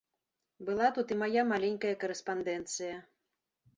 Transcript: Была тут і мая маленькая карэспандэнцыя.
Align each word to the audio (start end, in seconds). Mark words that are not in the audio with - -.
Была 0.69 0.87
тут 0.95 1.13
і 1.15 1.17
мая 1.21 1.43
маленькая 1.51 1.93
карэспандэнцыя. 2.05 2.95